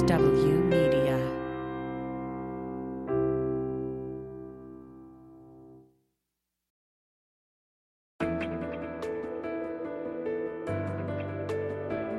[0.00, 1.18] MSW Media.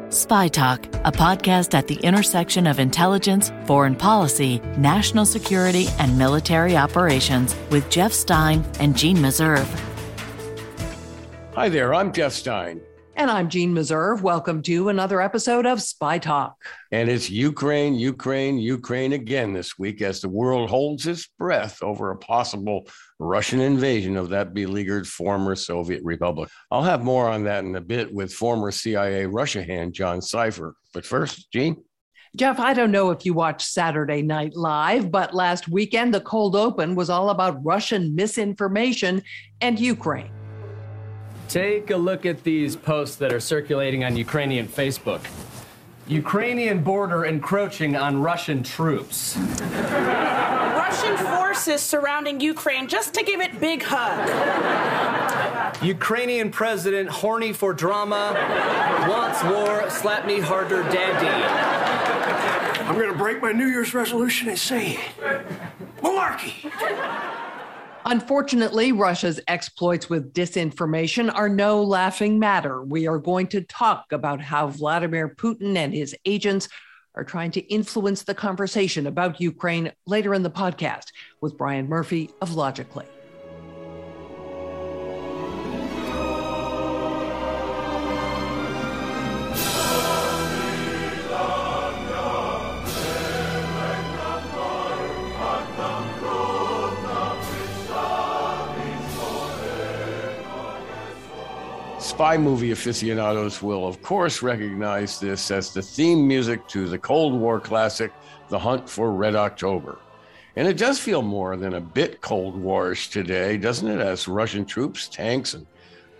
[0.09, 6.77] Spy Talk, a podcast at the intersection of intelligence, foreign policy, national security, and military
[6.77, 9.67] operations with Jeff Stein and Jeanne Meserve.
[11.55, 12.81] Hi there, I'm Jeff Stein.
[13.15, 14.21] And I'm Jeanne Meserve.
[14.21, 16.55] Welcome to another episode of Spy Talk.
[16.91, 22.11] And it's Ukraine, Ukraine, Ukraine again this week as the world holds its breath over
[22.11, 22.87] a possible
[23.19, 26.49] Russian invasion of that beleaguered former Soviet republic.
[26.71, 30.73] I'll have more on that in a bit with former CIA Russia hand John Sipher.
[30.93, 31.83] But first, Jeanne.
[32.37, 36.55] Jeff, I don't know if you watched Saturday Night Live, but last weekend the cold
[36.55, 39.21] open was all about Russian misinformation
[39.59, 40.31] and Ukraine.
[41.51, 45.19] Take a look at these posts that are circulating on Ukrainian Facebook.
[46.07, 49.35] Ukrainian border encroaching on Russian troops.
[49.35, 54.15] Russian forces surrounding Ukraine just to give it big hug.
[55.83, 58.33] Ukrainian president horny for drama
[59.09, 61.27] wants war, slap me harder, daddy.
[62.85, 65.01] I'm gonna break my New Year's resolution and say
[66.01, 66.71] malarkey.
[68.05, 72.81] Unfortunately, Russia's exploits with disinformation are no laughing matter.
[72.81, 76.67] We are going to talk about how Vladimir Putin and his agents
[77.13, 81.05] are trying to influence the conversation about Ukraine later in the podcast
[81.41, 83.05] with Brian Murphy of Logically.
[102.21, 107.33] Spy movie aficionados will, of course, recognize this as the theme music to the Cold
[107.33, 108.13] War classic,
[108.49, 109.97] The Hunt for Red October.
[110.55, 114.65] And it does feel more than a bit Cold Warish today, doesn't it, as Russian
[114.65, 115.65] troops, tanks, and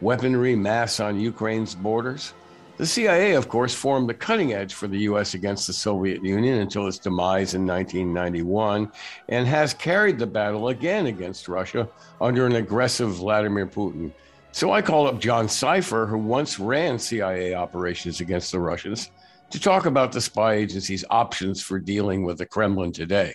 [0.02, 2.34] weaponry mass on Ukraine's borders?
[2.78, 5.36] The CIA, of course, formed the cutting edge for the U.S.
[5.36, 8.92] against the Soviet Union until its demise in 1991
[9.30, 11.88] and has carried the battle again against Russia
[12.20, 14.12] under an aggressive Vladimir Putin.
[14.54, 19.10] So I called up John Sipher, who once ran CIA operations against the Russians,
[19.50, 23.32] to talk about the spy agency's options for dealing with the Kremlin today.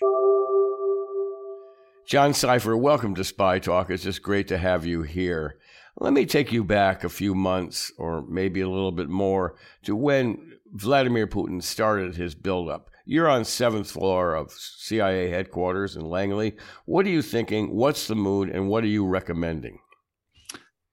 [2.05, 3.89] John Sipher, welcome to Spy Talk.
[3.89, 5.57] It's just great to have you here.
[5.99, 9.95] Let me take you back a few months, or maybe a little bit more, to
[9.95, 12.91] when Vladimir Putin started his buildup.
[13.05, 16.57] You're on seventh floor of CIA headquarters in Langley.
[16.85, 17.75] What are you thinking?
[17.75, 19.79] What's the mood, and what are you recommending?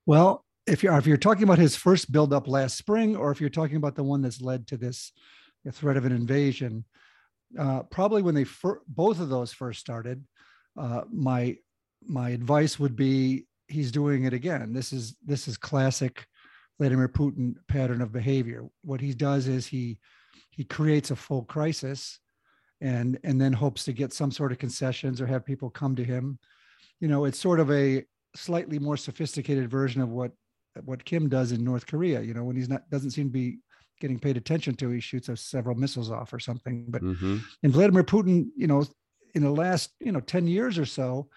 [0.05, 3.49] Well, if you're if you're talking about his first buildup last spring, or if you're
[3.49, 5.11] talking about the one that's led to this
[5.71, 6.85] threat of an invasion,
[7.57, 10.23] uh, probably when they fir- both of those first started,
[10.77, 11.57] uh, my
[12.07, 14.73] my advice would be he's doing it again.
[14.73, 16.25] This is this is classic
[16.79, 18.65] Vladimir Putin pattern of behavior.
[18.83, 19.97] What he does is he
[20.51, 22.19] he creates a full crisis,
[22.81, 26.03] and and then hopes to get some sort of concessions or have people come to
[26.03, 26.37] him.
[26.99, 28.03] You know, it's sort of a
[28.35, 30.31] slightly more sophisticated version of what
[30.83, 32.21] what Kim does in North Korea.
[32.21, 33.59] You know, when he's not doesn't seem to be
[34.01, 36.85] getting paid attention to, he shoots us several missiles off or something.
[36.89, 37.37] But mm-hmm.
[37.63, 38.85] in Vladimir Putin, you know,
[39.33, 41.29] in the last you know ten years or so,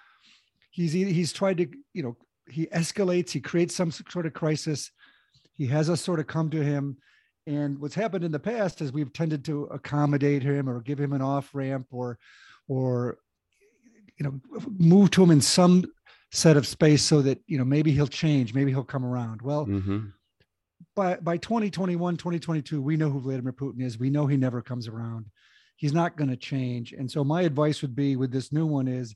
[0.70, 2.16] he's he's tried to you know
[2.50, 4.90] he escalates, he creates some sort of crisis,
[5.52, 6.96] he has us sort of come to him.
[7.46, 11.12] And what's happened in the past is we've tended to accommodate him or give him
[11.12, 12.18] an off ramp or
[12.68, 13.18] or
[14.18, 14.40] you know
[14.78, 15.84] move to him in some
[16.30, 19.42] set of space so that you know maybe he'll change maybe he'll come around.
[19.42, 20.06] Well mm-hmm.
[20.94, 23.98] by by 2021 2022 we know who vladimir putin is.
[23.98, 25.26] We know he never comes around.
[25.76, 26.92] He's not going to change.
[26.92, 29.14] And so my advice would be with this new one is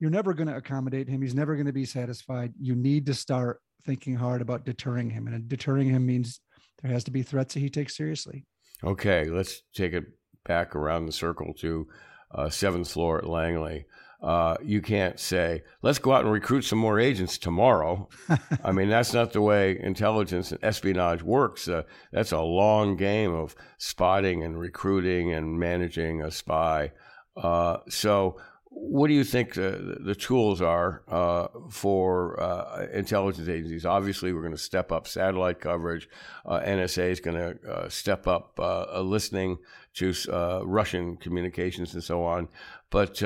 [0.00, 1.22] you're never going to accommodate him.
[1.22, 2.52] He's never going to be satisfied.
[2.60, 5.26] You need to start thinking hard about deterring him.
[5.26, 6.40] And deterring him means
[6.82, 8.44] there has to be threats that he takes seriously.
[8.82, 10.04] Okay let's take it
[10.44, 11.86] back around the circle to
[12.34, 13.86] uh, seventh floor at langley
[14.24, 18.08] uh, you can't say, let's go out and recruit some more agents tomorrow.
[18.64, 21.68] I mean, that's not the way intelligence and espionage works.
[21.68, 26.92] Uh, that's a long game of spotting and recruiting and managing a spy.
[27.36, 28.40] Uh, so,
[28.76, 33.86] what do you think the, the tools are uh, for uh, intelligence agencies?
[33.86, 36.08] Obviously, we're going to step up satellite coverage.
[36.44, 39.58] Uh, NSA is going to uh, step up uh, listening
[39.94, 42.48] to uh, Russian communications and so on.
[42.90, 43.22] But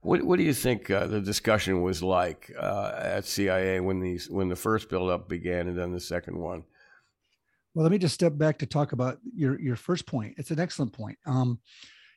[0.00, 4.56] what, what do you think the discussion was like at CIA when these when the
[4.56, 6.64] first buildup began and then the second one?
[7.74, 10.34] Well, let me just step back to talk about your your first point.
[10.38, 11.18] It's an excellent point.
[11.24, 11.60] Um,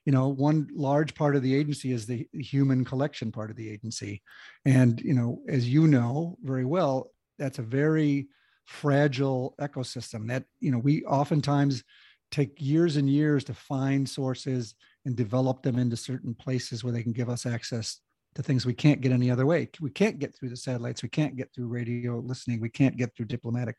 [0.06, 3.70] you know, one large part of the agency is the human collection part of the
[3.70, 4.22] agency.
[4.64, 8.28] And, you know, as you know very well, that's a very
[8.66, 11.84] fragile ecosystem that, you know, we oftentimes
[12.32, 14.76] take years and years to find sources
[15.06, 18.00] and develop them into certain places where they can give us access
[18.36, 19.70] to things we can't get any other way.
[19.80, 21.02] We can't get through the satellites.
[21.02, 22.60] We can't get through radio listening.
[22.60, 23.78] We can't get through diplomatic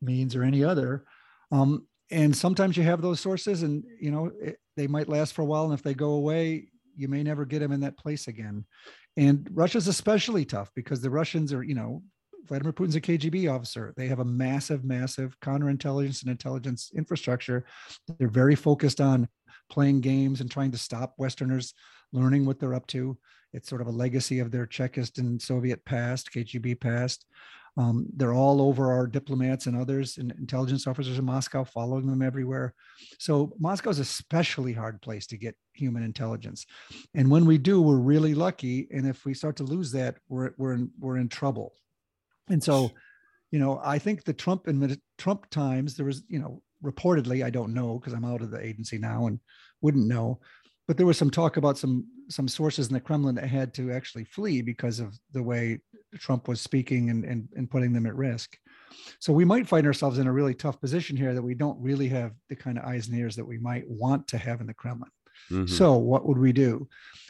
[0.00, 1.04] means or any other.
[1.52, 5.42] Um, and sometimes you have those sources and, you know, it, they might last for
[5.42, 5.64] a while.
[5.64, 8.64] And if they go away, you may never get them in that place again.
[9.16, 12.02] And Russia's especially tough because the Russians are, you know,
[12.46, 13.94] Vladimir Putin's a KGB officer.
[13.96, 17.64] They have a massive, massive counterintelligence and intelligence infrastructure.
[18.18, 19.28] They're very focused on
[19.70, 21.72] playing games and trying to stop Westerners
[22.12, 23.16] learning what they're up to.
[23.54, 27.24] It's sort of a legacy of their Chekist and Soviet past, KGB past.
[27.76, 32.22] Um, they're all over our diplomats and others and intelligence officers in Moscow, following them
[32.22, 32.74] everywhere.
[33.18, 36.66] So Moscow is especially hard place to get human intelligence.
[37.14, 38.86] And when we do, we're really lucky.
[38.92, 41.74] And if we start to lose that, we're we're in, we're in trouble.
[42.48, 42.92] And so,
[43.50, 47.50] you know, I think the Trump and Trump times there was, you know, reportedly, I
[47.50, 49.40] don't know because I'm out of the agency now and
[49.80, 50.40] wouldn't know,
[50.86, 53.92] but there was some talk about some some sources in the Kremlin that had to
[53.92, 55.78] actually flee because of the way
[56.18, 58.56] Trump was speaking and, and, and putting them at risk.
[59.18, 62.08] So we might find ourselves in a really tough position here that we don't really
[62.08, 64.74] have the kind of eyes and ears that we might want to have in the
[64.74, 65.10] Kremlin.
[65.50, 65.66] Mm-hmm.
[65.66, 66.88] So what would we do?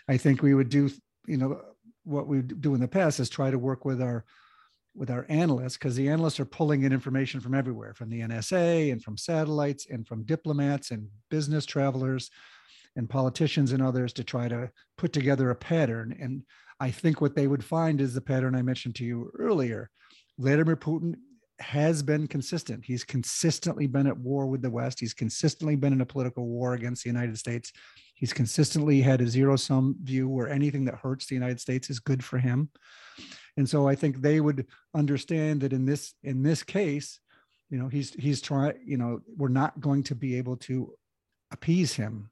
[0.08, 0.90] I think we would do,
[1.26, 1.60] you know,
[2.04, 4.24] what we do in the past is try to work with our
[4.96, 8.92] with our analysts because the analysts are pulling in information from everywhere from the NSA
[8.92, 12.30] and from satellites and from diplomats and business travelers
[12.96, 16.16] and politicians and others to try to put together a pattern.
[16.20, 16.42] And
[16.80, 19.90] I think what they would find is the pattern I mentioned to you earlier.
[20.38, 21.14] Vladimir Putin
[21.60, 22.84] has been consistent.
[22.84, 24.98] He's consistently been at war with the West.
[24.98, 27.72] He's consistently been in a political war against the United States.
[28.14, 32.00] He's consistently had a zero sum view where anything that hurts the United States is
[32.00, 32.70] good for him.
[33.56, 37.20] And so I think they would understand that in this in this case,
[37.70, 40.92] you know, he's he's trying, you know, we're not going to be able to
[41.52, 42.30] appease him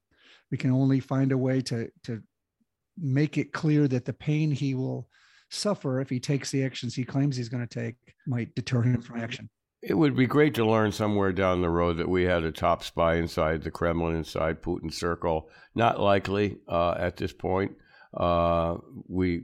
[0.53, 2.23] we can only find a way to to
[2.97, 5.09] make it clear that the pain he will
[5.51, 7.97] suffer if he takes the actions he claims he's going to take
[8.27, 9.51] might deter him from action.
[9.83, 12.85] It would be great to learn somewhere down the road that we had a top
[12.85, 15.49] spy inside the Kremlin, inside Putin's circle.
[15.75, 17.73] Not likely uh, at this point.
[18.15, 18.77] Uh,
[19.09, 19.43] we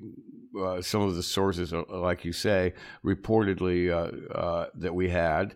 [0.58, 5.54] uh, some of the sources, uh, like you say, reportedly uh, uh, that we had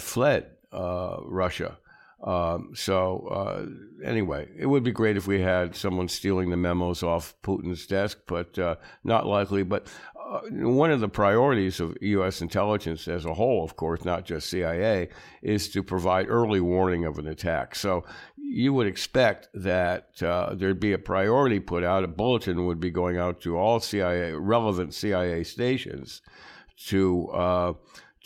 [0.00, 1.78] fled Russia.
[2.22, 3.66] Um, so uh,
[4.04, 8.18] anyway, it would be great if we had someone stealing the memos off Putin's desk,
[8.26, 9.62] but uh, not likely.
[9.62, 9.86] But
[10.28, 12.42] uh, one of the priorities of U.S.
[12.42, 15.08] intelligence as a whole, of course, not just CIA,
[15.42, 17.76] is to provide early warning of an attack.
[17.76, 18.04] So
[18.36, 22.02] you would expect that uh, there'd be a priority put out.
[22.02, 26.20] A bulletin would be going out to all CIA relevant CIA stations
[26.86, 27.72] to uh,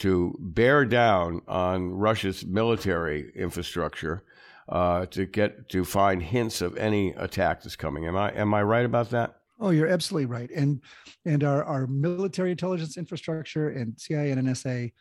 [0.02, 4.24] to bear down on Russia's military infrastructure
[4.68, 8.06] uh, to get to find hints of any attack that's coming.
[8.06, 9.36] Am I am I right about that?
[9.60, 10.50] Oh, you're absolutely right.
[10.50, 10.80] And
[11.24, 14.92] and our, our military intelligence infrastructure and CIA and NSA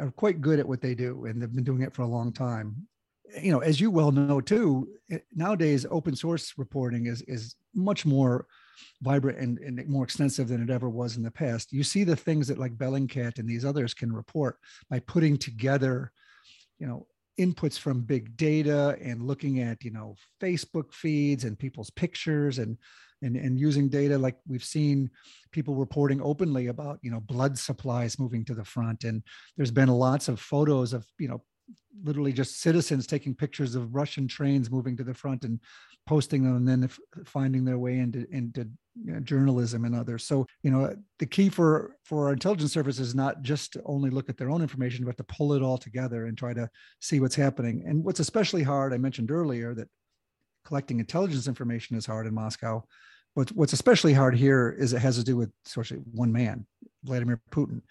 [0.00, 2.32] are quite good at what they do, and they've been doing it for a long
[2.32, 2.74] time.
[3.40, 4.88] You know, as you well know too,
[5.36, 8.48] nowadays open source reporting is is much more
[9.02, 11.72] vibrant and, and more extensive than it ever was in the past.
[11.72, 14.56] You see the things that like Bellingcat and these others can report
[14.90, 16.12] by putting together,
[16.78, 17.06] you know,
[17.38, 22.76] inputs from big data and looking at, you know, Facebook feeds and people's pictures and
[23.22, 25.10] and, and using data like we've seen
[25.50, 29.22] people reporting openly about you know blood supplies moving to the front and
[29.56, 31.42] there's been lots of photos of you know
[32.02, 35.60] literally just citizens taking pictures of russian trains moving to the front and
[36.08, 36.88] posting them and then
[37.26, 38.66] finding their way into into
[39.04, 40.24] you know, journalism and others.
[40.24, 44.08] So you know the key for for our intelligence service is not just to only
[44.08, 46.68] look at their own information, but to pull it all together and try to
[47.00, 47.84] see what's happening.
[47.86, 49.88] And what's especially hard, I mentioned earlier that
[50.64, 52.84] collecting intelligence information is hard in Moscow.
[53.36, 56.66] But what's especially hard here is it has to do with of one man,
[57.04, 57.82] Vladimir Putin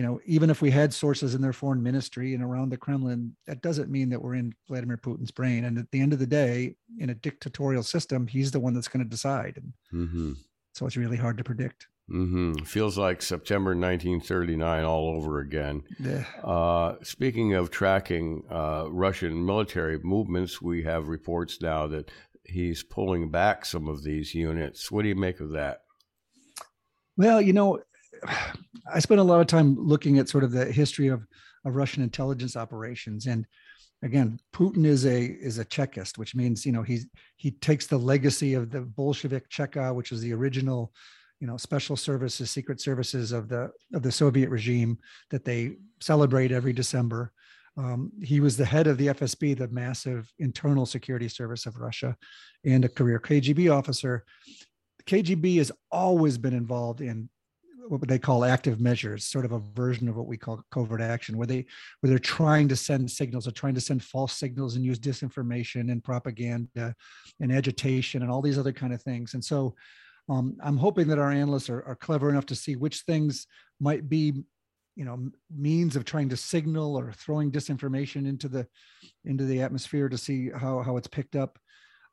[0.00, 3.36] you know, even if we had sources in their foreign ministry and around the Kremlin,
[3.46, 5.66] that doesn't mean that we're in Vladimir Putin's brain.
[5.66, 8.88] And at the end of the day, in a dictatorial system, he's the one that's
[8.88, 9.62] going to decide.
[9.92, 10.32] Mm-hmm.
[10.72, 11.88] So it's really hard to predict.
[12.10, 12.64] Mm-hmm.
[12.64, 15.82] Feels like September 1939 all over again.
[15.98, 16.24] Yeah.
[16.42, 22.10] Uh, speaking of tracking uh, Russian military movements, we have reports now that
[22.42, 24.90] he's pulling back some of these units.
[24.90, 25.82] What do you make of that?
[27.18, 27.80] Well, you know,
[28.92, 31.26] I spent a lot of time looking at sort of the history of,
[31.64, 33.46] of Russian intelligence operations, and
[34.02, 37.00] again, Putin is a is a Chekist, which means you know he
[37.36, 40.92] he takes the legacy of the Bolshevik Cheka, which is the original,
[41.40, 44.98] you know, special services, secret services of the of the Soviet regime
[45.30, 47.32] that they celebrate every December.
[47.76, 52.16] Um, he was the head of the FSB, the massive internal security service of Russia,
[52.64, 54.24] and a career KGB officer.
[54.98, 57.30] The KGB has always been involved in
[57.88, 61.36] what they call active measures, sort of a version of what we call covert action,
[61.36, 61.66] where they
[62.00, 65.90] where they're trying to send signals, or trying to send false signals and use disinformation
[65.90, 66.94] and propaganda
[67.40, 69.34] and agitation and all these other kind of things.
[69.34, 69.74] And so
[70.28, 73.46] um, I'm hoping that our analysts are, are clever enough to see which things
[73.80, 74.44] might be
[74.96, 78.66] you know means of trying to signal or throwing disinformation into the
[79.24, 81.58] into the atmosphere to see how how it's picked up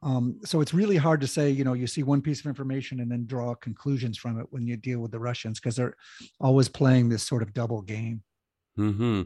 [0.04, 3.00] um, so it's really hard to say, you know, you see one piece of information
[3.00, 5.96] and then draw conclusions from it when you deal with the Russians because they're
[6.40, 8.22] always playing this sort of double game.
[8.76, 9.24] Hmm.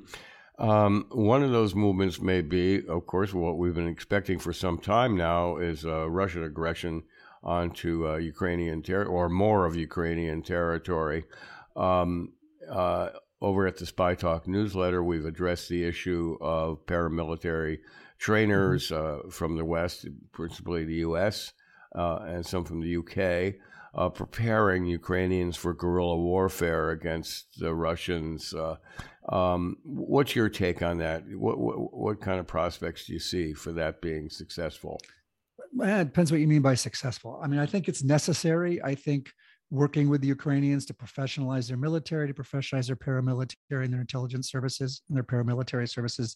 [0.58, 4.78] Um, one of those movements may be, of course, what we've been expecting for some
[4.78, 7.04] time now is uh, Russian aggression
[7.44, 11.26] onto uh, Ukrainian territory or more of Ukrainian territory.
[11.76, 12.34] Um,
[12.70, 13.10] uh,
[13.42, 17.80] over at the Spy Talk newsletter, we've addressed the issue of paramilitary
[18.22, 19.28] trainers mm-hmm.
[19.28, 21.52] uh, from the West, principally the U.S.
[21.94, 23.58] Uh, and some from the U.K.,
[23.94, 28.54] uh, preparing Ukrainians for guerrilla warfare against the Russians.
[28.54, 28.78] Uh,
[29.28, 31.24] um, what's your take on that?
[31.28, 35.02] What, what, what kind of prospects do you see for that being successful?
[35.74, 37.40] Well, it depends what you mean by successful.
[37.44, 38.82] I mean, I think it's necessary.
[38.82, 39.30] I think
[39.72, 44.50] working with the Ukrainians to professionalize their military, to professionalize their paramilitary and their intelligence
[44.52, 46.36] services and their paramilitary services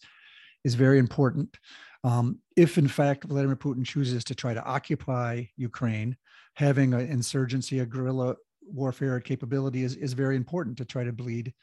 [0.66, 1.58] is very important.
[2.04, 6.18] Um, if in fact Vladimir Putin chooses to try to occupy Ukraine,
[6.56, 11.54] having an insurgency, a guerrilla warfare capability is, is very important to try to bleed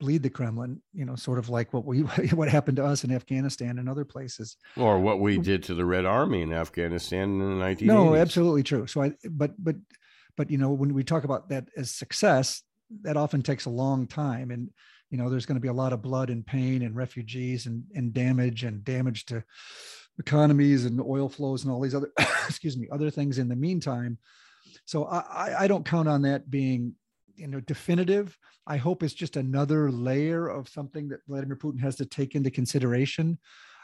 [0.00, 2.00] bleed the Kremlin, you know, sort of like what we
[2.32, 4.56] what happened to us in Afghanistan and other places.
[4.76, 7.82] Or what we did to the Red Army in Afghanistan in the 1980s.
[7.82, 8.86] No, absolutely true.
[8.86, 9.76] So I but but
[10.36, 12.62] but you know, when we talk about that as success,
[13.02, 14.50] that often takes a long time.
[14.50, 14.70] And
[15.12, 17.84] you know there's going to be a lot of blood and pain and refugees and,
[17.94, 19.44] and damage and damage to
[20.18, 22.10] economies and oil flows and all these other
[22.48, 24.18] excuse me other things in the meantime.
[24.86, 26.94] So I, I don't count on that being
[27.36, 28.36] you know definitive.
[28.66, 32.50] I hope it's just another layer of something that vladimir putin has to take into
[32.50, 33.38] consideration.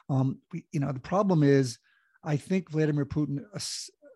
[0.09, 1.79] Um, we, you know the problem is
[2.25, 3.45] i think vladimir putin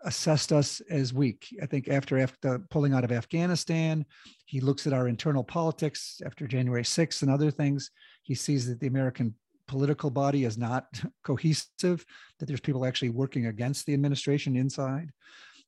[0.05, 1.49] assessed us as weak.
[1.63, 4.05] I think after after pulling out of Afghanistan,
[4.47, 7.91] he looks at our internal politics after January 6th and other things.
[8.23, 9.35] He sees that the American
[9.69, 10.87] political body is not
[11.25, 12.05] cohesive,
[12.39, 15.11] that there's people actually working against the administration inside.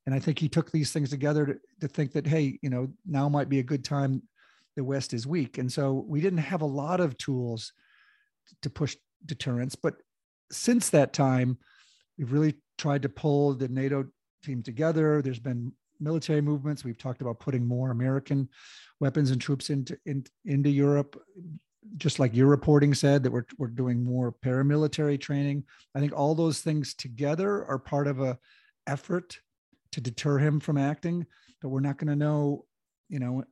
[0.07, 2.89] And I think he took these things together to, to think that, hey, you know,
[3.07, 4.23] now might be a good time.
[4.77, 5.59] The West is weak.
[5.59, 7.73] And so we didn't have a lot of tools
[8.63, 9.75] to push deterrence.
[9.75, 9.95] But
[10.51, 11.59] since that time,
[12.19, 14.07] we've really tried to pull the NATO
[14.45, 15.23] team together.
[15.23, 16.85] There's been military movements.
[16.85, 18.49] We've talked about putting more American
[19.01, 21.21] weapons and troops into in, into Europe.
[21.97, 25.65] Just like your reporting said, that we're we're doing more paramilitary training.
[25.95, 28.39] I think all those things together are part of a
[28.87, 29.39] effort
[29.93, 31.27] to deter him from acting.
[31.61, 32.65] But we're not going to know,
[33.09, 33.45] you know,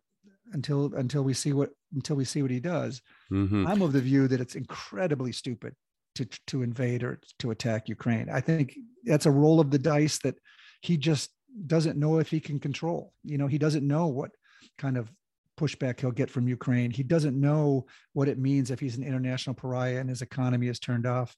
[0.52, 3.02] until until we see what until we see what he does.
[3.30, 3.66] Mm-hmm.
[3.66, 5.74] I'm of the view that it's incredibly stupid
[6.14, 8.28] to to invade or to attack Ukraine.
[8.30, 10.36] I think that's a roll of the dice that
[10.82, 11.30] he just
[11.66, 13.14] doesn't know if he can control.
[13.24, 14.32] You know, he doesn't know what
[14.78, 15.10] kind of
[15.58, 16.90] pushback he'll get from Ukraine.
[16.90, 20.80] He doesn't know what it means if he's an international pariah and his economy is
[20.80, 21.36] turned off.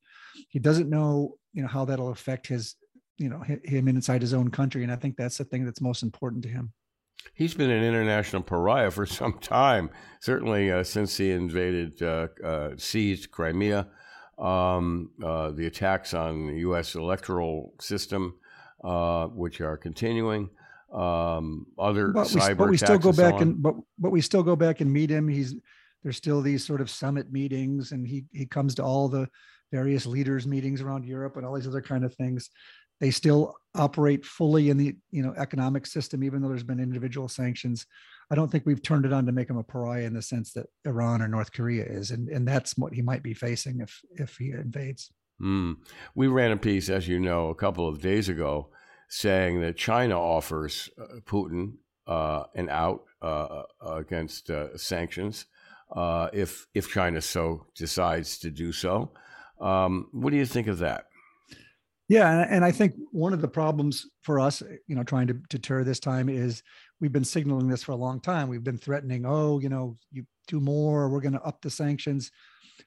[0.49, 2.77] He doesn't know, you know, how that'll affect his,
[3.19, 4.83] you know, him inside his own country.
[4.83, 6.73] And I think that's the thing that's most important to him.
[7.35, 12.71] He's been an international pariah for some time, certainly uh, since he invaded, uh, uh,
[12.79, 13.89] seized Crimea,
[14.39, 16.95] um, uh, the attacks on the U.S.
[16.95, 18.39] electoral system,
[18.85, 20.51] uh, which are continuing.
[20.93, 24.45] Um, other but cyber we, but we still go back and but but we still
[24.45, 25.27] go back and meet him.
[25.27, 25.57] He's
[26.05, 29.29] there's still these sort of summit meetings, and he he comes to all the
[29.73, 32.51] various leaders meetings around Europe and all these other kind of things.
[33.01, 37.29] They still operate fully in the you know economic system, even though there's been individual
[37.29, 37.87] sanctions.
[38.31, 40.53] I don't think we've turned it on to make him a pariah in the sense
[40.53, 44.01] that Iran or North Korea is, and and that's what he might be facing if
[44.13, 45.11] if he invades.
[45.41, 45.77] Mm.
[46.15, 48.69] We ran a piece, as you know, a couple of days ago
[49.09, 51.75] saying that China offers uh, Putin
[52.07, 55.47] uh, an out uh, uh against uh, sanctions
[55.95, 59.11] uh, if if China so decides to do so.
[59.61, 61.07] Um, what do you think of that?
[62.09, 65.85] Yeah, and I think one of the problems for us, you know, trying to deter
[65.85, 66.63] this time is
[67.01, 68.49] we've been signaling this for a long time.
[68.49, 72.31] We've been threatening, oh, you know, you do more, we're going to up the sanctions.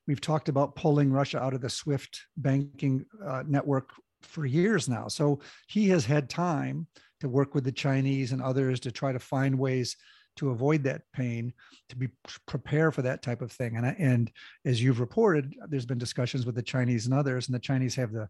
[0.07, 3.89] We've talked about pulling Russia out of the SWIFT banking uh, network
[4.21, 5.07] for years now.
[5.07, 6.87] So he has had time
[7.19, 9.95] to work with the Chinese and others to try to find ways
[10.37, 11.51] to avoid that pain,
[11.89, 12.09] to be
[12.45, 13.75] prepare for that type of thing.
[13.75, 14.31] And and
[14.65, 18.11] as you've reported, there's been discussions with the Chinese and others, and the Chinese have
[18.11, 18.29] the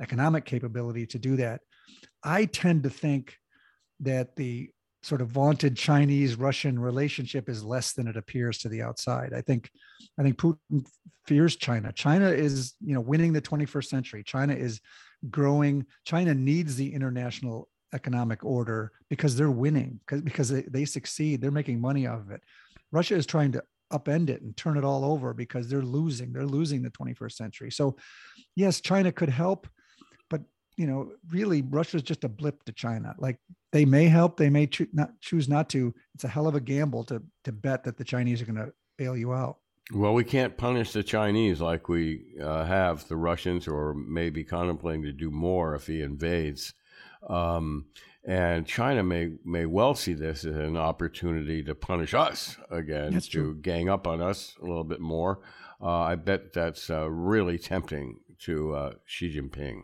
[0.00, 1.60] economic capability to do that.
[2.22, 3.36] I tend to think
[4.00, 4.70] that the
[5.08, 9.32] sort of vaunted Chinese Russian relationship is less than it appears to the outside.
[9.32, 9.70] I think
[10.18, 10.86] I think Putin
[11.26, 11.92] fears China.
[11.92, 14.22] China is, you know, winning the 21st century.
[14.22, 14.80] China is
[15.30, 15.86] growing.
[16.04, 21.40] China needs the international economic order because they're winning because because they, they succeed.
[21.40, 22.42] They're making money off of it.
[22.92, 26.32] Russia is trying to upend it and turn it all over because they're losing.
[26.32, 27.70] They're losing the 21st century.
[27.70, 27.96] So
[28.54, 29.66] yes, China could help
[30.78, 33.14] you know, really Russia's just a blip to China.
[33.18, 33.36] Like
[33.72, 35.92] they may help, they may cho- not choose not to.
[36.14, 38.72] It's a hell of a gamble to to bet that the Chinese are going to
[38.96, 39.58] bail you out.
[39.92, 45.02] Well, we can't punish the Chinese like we uh, have the Russians, or maybe contemplating
[45.02, 46.74] to do more if he invades.
[47.28, 47.86] Um,
[48.24, 53.26] and China may may well see this as an opportunity to punish us again, that's
[53.28, 53.60] to true.
[53.60, 55.40] gang up on us a little bit more.
[55.80, 59.82] Uh, I bet that's uh, really tempting to uh, Xi Jinping.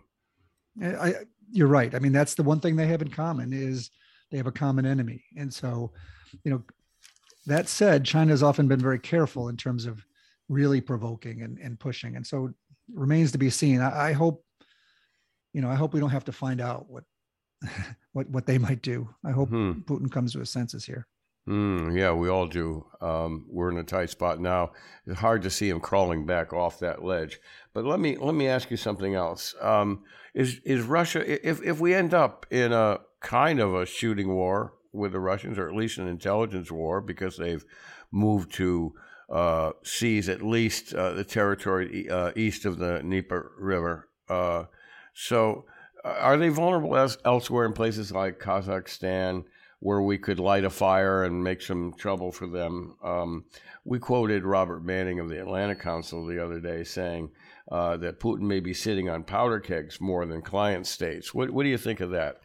[0.83, 1.15] I,
[1.53, 1.95] you're right.
[1.95, 3.91] I mean, that's the one thing they have in common is
[4.31, 5.25] they have a common enemy.
[5.37, 5.93] And so,
[6.43, 6.63] you know,
[7.47, 10.05] that said, China has often been very careful in terms of
[10.49, 12.17] really provoking and, and pushing.
[12.17, 12.51] And so
[12.93, 13.81] remains to be seen.
[13.81, 14.45] I, I hope,
[15.53, 17.05] you know, I hope we don't have to find out what
[18.13, 19.09] what what they might do.
[19.25, 19.73] I hope hmm.
[19.87, 21.07] Putin comes to his senses here.
[21.47, 22.87] Mm, yeah, we all do.
[23.03, 24.73] Um, we're in a tight spot now.
[25.07, 27.39] It's hard to see him crawling back off that ledge.
[27.75, 29.55] But let me let me ask you something else.
[29.61, 34.35] Um, is is Russia if if we end up in a kind of a shooting
[34.35, 37.65] war with the Russians, or at least an intelligence war, because they've
[38.11, 38.95] moved to
[39.29, 44.09] uh, seize at least uh, the territory uh, east of the Dnieper River.
[44.29, 44.65] Uh,
[45.13, 45.65] so,
[46.05, 49.45] uh, are they vulnerable as, elsewhere in places like Kazakhstan?
[49.85, 52.97] Where we could light a fire and make some trouble for them.
[53.05, 53.45] Um,
[53.85, 57.29] we quoted Robert Manning of the Atlantic Council the other day saying
[57.71, 61.35] uh, that Putin may be sitting on powder kegs more than client states.
[61.35, 62.41] What, what do you think of that?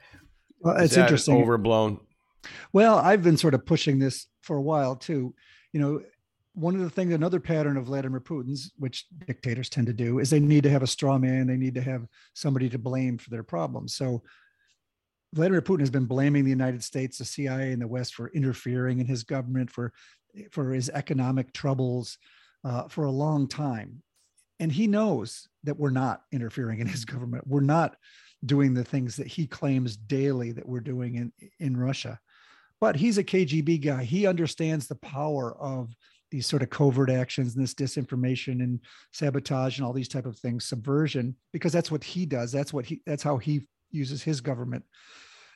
[0.60, 1.42] Well, it's interesting.
[1.42, 2.02] Overblown.
[2.74, 5.34] Well, I've been sort of pushing this for a while too.
[5.72, 6.02] You know,
[6.56, 10.30] one of the things, another pattern of Vladimir Putin's, which dictators tend to do, is
[10.30, 11.48] they need to have a straw man.
[11.48, 13.96] They need to have somebody to blame for their problems.
[13.96, 14.24] So
[15.34, 19.00] Vladimir Putin has been blaming the United States, the CIA, and the West for interfering
[19.00, 19.94] in his government, for
[20.52, 22.18] for his economic troubles,
[22.64, 24.02] uh, for a long time,
[24.60, 27.48] and he knows that we're not interfering in his government.
[27.48, 27.96] We're not
[28.46, 32.20] doing the things that he claims daily that we're doing in in Russia.
[32.82, 34.04] But he's a KGB guy.
[34.04, 35.94] He understands the power of
[36.32, 38.80] these sort of covert actions and this disinformation and
[39.12, 42.86] sabotage and all these type of things subversion because that's what he does that's what
[42.86, 44.86] he that's how he uses his government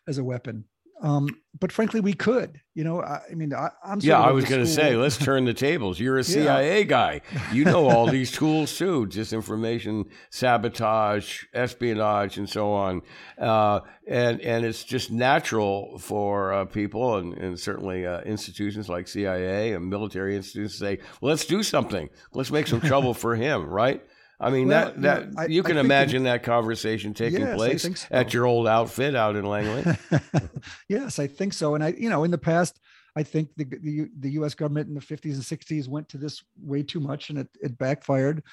[0.08, 0.66] as a weapon.
[1.04, 1.28] Um,
[1.60, 2.62] but frankly, we could.
[2.74, 4.00] You know, I, I mean, I, am.
[4.02, 6.00] Yeah, I was going to say, let's turn the tables.
[6.00, 6.84] You're a CIA yeah.
[6.84, 7.22] guy.
[7.52, 13.02] You know all these tools too: disinformation, sabotage, espionage, and so on.
[13.38, 19.08] Uh, and and it's just natural for uh, people and, and certainly uh, institutions like
[19.08, 22.10] CIA and military institutions to say, well, "Let's do something.
[22.34, 24.02] Let's make some trouble for him." Right?
[24.44, 27.56] I mean well, that that you, know, I, you can imagine that conversation taking yes,
[27.56, 28.08] place so.
[28.12, 29.98] at your old outfit out in Langley.
[30.90, 31.76] yes, I think so.
[31.76, 32.80] And I, you know, in the past,
[33.16, 34.54] I think the the, the U.S.
[34.54, 37.78] government in the 50s and 60s went to this way too much, and it, it
[37.78, 38.44] backfired.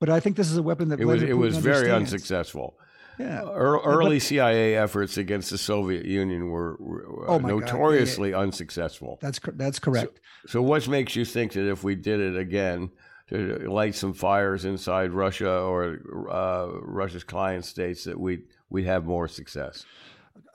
[0.00, 2.76] But I think this is a weapon that it was it was very unsuccessful.
[3.18, 8.30] Yeah, uh, early but, CIA efforts against the Soviet Union were, were uh, oh notoriously
[8.30, 8.40] yeah.
[8.40, 9.18] unsuccessful.
[9.22, 10.20] That's that's correct.
[10.46, 12.90] So, so, what makes you think that if we did it again?
[13.28, 15.98] To light some fires inside Russia or
[16.30, 19.84] uh, Russia's client states that we we have more success?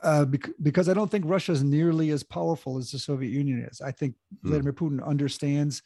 [0.04, 3.68] Uh, bec- because I don't think Russia is nearly as powerful as the Soviet Union
[3.70, 3.82] is.
[3.82, 4.50] I think hmm.
[4.50, 5.82] Vladimir Putin understands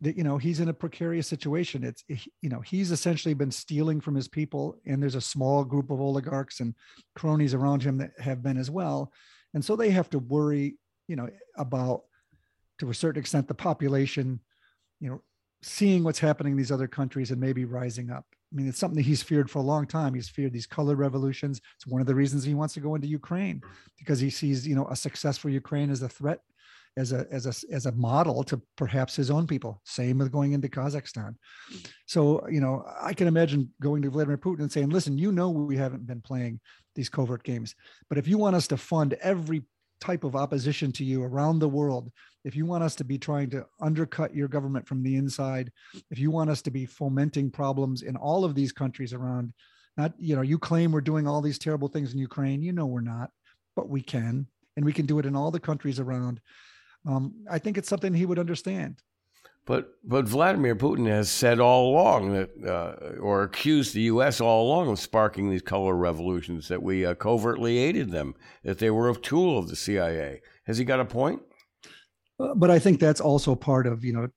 [0.00, 1.84] that you know he's in a precarious situation.
[1.84, 5.90] It's you know he's essentially been stealing from his people, and there's a small group
[5.90, 6.74] of oligarchs and
[7.14, 9.12] cronies around him that have been as well,
[9.54, 10.76] and so they have to worry,
[11.08, 12.02] you know, about
[12.80, 14.40] to a certain extent the population,
[15.00, 15.22] you know,
[15.64, 18.26] seeing what's happening in these other countries and maybe rising up.
[18.52, 20.14] I mean, it's something that he's feared for a long time.
[20.14, 21.60] He's feared these color revolutions.
[21.76, 23.62] It's one of the reasons he wants to go into Ukraine
[23.98, 26.40] because he sees, you know, a successful Ukraine as a threat
[26.96, 29.80] as a as a as a model to perhaps his own people.
[29.84, 31.34] Same with going into Kazakhstan.
[32.06, 35.50] So you know, I can imagine going to Vladimir Putin and saying, "Listen, you know
[35.50, 36.60] we haven't been playing
[36.94, 37.74] these covert games,
[38.08, 39.62] but if you want us to fund every
[40.00, 42.12] type of opposition to you around the world,
[42.44, 45.72] if you want us to be trying to undercut your government from the inside,
[46.10, 49.52] if you want us to be fomenting problems in all of these countries around,
[49.96, 52.86] not you know, you claim we're doing all these terrible things in Ukraine, you know
[52.86, 53.30] we're not,
[53.74, 56.40] but we can, and we can do it in all the countries around."
[57.06, 59.02] Um, I think it's something he would understand.
[59.66, 64.40] But but Vladimir Putin has said all along that, uh, or accused the U.S.
[64.40, 68.90] all along of sparking these color revolutions, that we uh, covertly aided them, that they
[68.90, 70.42] were a tool of the CIA.
[70.64, 71.40] Has he got a point?
[72.38, 74.28] Uh, but I think that's also part of you know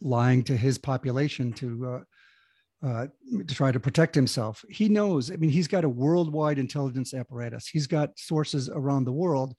[0.00, 3.06] lying to his population to uh, uh,
[3.46, 4.64] to try to protect himself.
[4.68, 5.30] He knows.
[5.30, 7.66] I mean, he's got a worldwide intelligence apparatus.
[7.66, 9.54] He's got sources around the world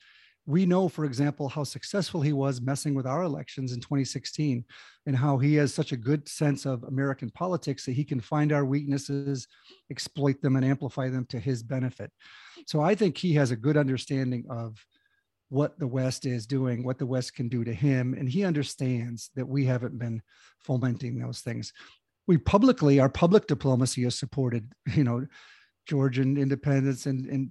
[0.47, 4.63] we know, for example, how successful he was messing with our elections in 2016
[5.07, 8.51] and how he has such a good sense of American politics that he can find
[8.51, 9.47] our weaknesses,
[9.89, 12.11] exploit them, and amplify them to his benefit.
[12.67, 14.77] So I think he has a good understanding of
[15.49, 18.13] what the West is doing, what the West can do to him.
[18.13, 20.21] And he understands that we haven't been
[20.59, 21.71] fomenting those things.
[22.27, 25.25] We publicly, our public diplomacy has supported, you know,
[25.87, 27.49] Georgian independence and, and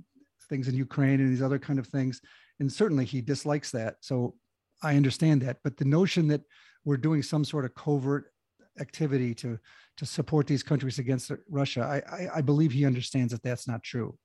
[0.49, 2.21] things in Ukraine and these other kind of things
[2.61, 3.97] and certainly he dislikes that.
[4.01, 4.35] So
[4.83, 5.59] I understand that.
[5.65, 6.43] But the notion that
[6.85, 8.33] we're doing some sort of covert
[8.81, 9.59] activity to
[9.97, 13.83] to support these countries against Russia, I I, I believe he understands that that's not
[13.83, 14.17] true.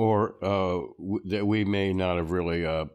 [0.00, 2.86] Or uh, w- that we may not have really uh,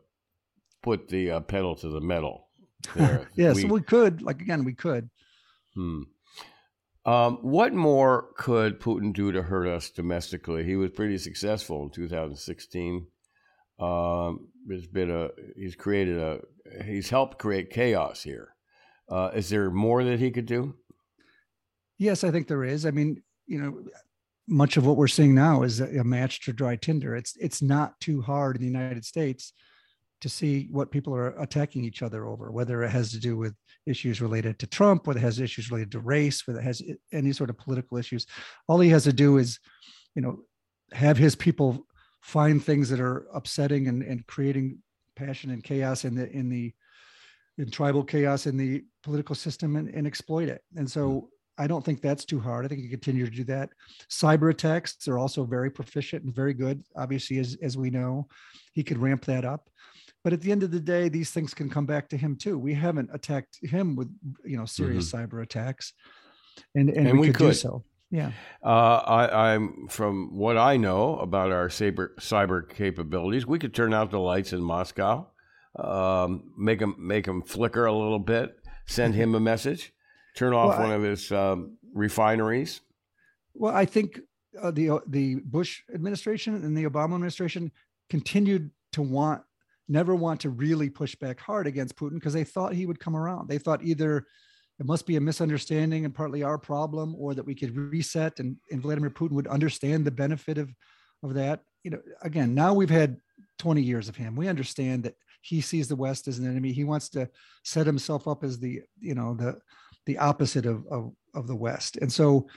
[0.81, 2.47] put the uh, pedal to the metal.
[3.35, 4.23] yes, we, we, could.
[4.23, 5.11] Like again, we could.
[5.75, 6.01] Hmm.
[7.05, 10.63] Um, what more could Putin do to hurt us domestically?
[10.63, 13.05] He was pretty successful in 2016.
[13.79, 16.39] Um, there's been a he's created a
[16.85, 18.55] he's helped create chaos here.
[19.07, 20.73] Uh, is there more that he could do?
[21.99, 22.83] Yes, I think there is.
[22.83, 23.83] I mean, you know,
[24.47, 27.15] much of what we're seeing now is a match to dry tinder.
[27.15, 29.53] It's it's not too hard in the United States
[30.21, 33.53] to see what people are attacking each other over, whether it has to do with
[33.85, 36.81] issues related to Trump, whether it has issues related to race, whether it has
[37.11, 38.25] any sort of political issues.
[38.67, 39.59] All he has to do is,
[40.15, 40.39] you know,
[40.93, 41.85] have his people
[42.21, 44.79] find things that are upsetting and, and creating
[45.15, 46.73] passion and chaos in the in the
[47.57, 50.61] in tribal chaos in the political system and, and exploit it.
[50.75, 51.25] And so hmm.
[51.57, 52.65] I don't think that's too hard.
[52.65, 53.69] I think you continue to do that.
[54.09, 56.83] Cyber attacks are also very proficient and very good.
[56.95, 58.27] Obviously, as as we know,
[58.73, 59.69] he could ramp that up.
[60.23, 62.57] But at the end of the day, these things can come back to him too.
[62.57, 64.09] We haven't attacked him with
[64.43, 65.35] you know serious mm-hmm.
[65.35, 65.93] cyber attacks,
[66.73, 67.83] and and, and we, we, could, do so.
[68.11, 68.31] Yeah.
[68.63, 73.45] Uh, I, am from what I know about our cyber cyber capabilities.
[73.45, 75.27] We could turn out the lights in Moscow,
[75.77, 78.55] um, make them make them flicker a little bit,
[78.87, 79.93] send him a message,
[80.35, 82.81] turn off well, one I, of his um, refineries.
[83.53, 84.19] Well, I think
[84.61, 87.71] uh, the uh, the Bush administration and the Obama administration
[88.09, 89.41] continued to want
[89.87, 93.15] never want to really push back hard against Putin because they thought he would come
[93.15, 93.47] around.
[93.47, 94.25] They thought either
[94.79, 98.57] it must be a misunderstanding and partly our problem, or that we could reset and,
[98.71, 100.73] and Vladimir Putin would understand the benefit of,
[101.23, 101.61] of that.
[101.83, 103.17] You know, again, now we've had
[103.59, 104.35] 20 years of him.
[104.35, 106.71] We understand that he sees the West as an enemy.
[106.71, 107.29] He wants to
[107.63, 109.59] set himself up as the, you know, the
[110.05, 111.97] the opposite of, of, of the West.
[111.97, 112.47] And so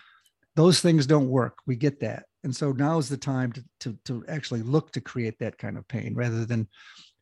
[0.54, 1.58] those things don't work.
[1.66, 2.24] We get that.
[2.44, 5.76] And so now is the time to, to, to actually look to create that kind
[5.76, 6.68] of pain rather than,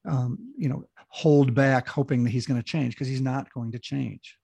[0.04, 3.72] um, you know, hold back hoping that he's going to change because he's not going
[3.72, 4.38] to change.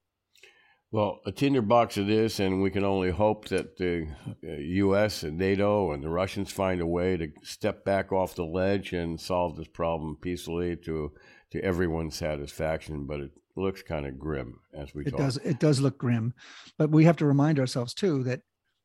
[0.91, 4.09] Well, a tinderbox it is, and we can only hope that the
[4.43, 5.25] U.S.
[5.25, 8.93] Uh, and NATO and the Russians find a way to step back off the ledge
[8.93, 11.13] and solve this problem peacefully to
[11.53, 13.07] to everyone's satisfaction.
[13.07, 15.21] But it looks kind of grim as we it talk.
[15.21, 15.37] does.
[15.39, 16.35] It does look grim,
[16.79, 18.41] but we have to remind ourselves too that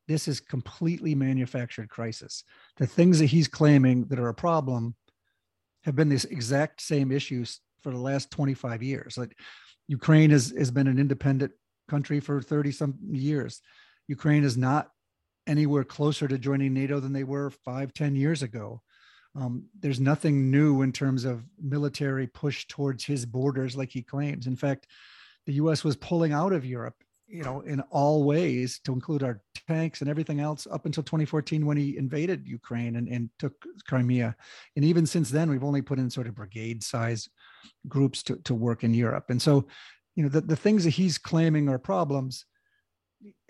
[0.06, 2.44] this is completely manufactured crisis.
[2.76, 4.94] The things that he's claiming that are a problem
[5.84, 9.16] have been these exact same issues for the last 25 years.
[9.18, 9.36] Like
[9.86, 11.52] Ukraine has, has been an independent
[11.88, 13.60] country for 30 some years.
[14.06, 14.88] Ukraine is not
[15.46, 18.82] anywhere closer to joining NATO than they were five, ten years ago.
[19.34, 24.46] Um, there's nothing new in terms of military push towards his borders like he claims.
[24.46, 24.86] In fact,
[25.46, 29.40] the US was pulling out of Europe, you know, in all ways to include our
[29.68, 33.54] tanks and everything else up until 2014 when he invaded Ukraine and, and took
[33.86, 34.34] Crimea.
[34.76, 37.28] And even since then, we've only put in sort of brigade size
[37.86, 39.26] groups to, to work in Europe.
[39.28, 39.66] And so
[40.18, 42.44] you know the, the things that he's claiming are problems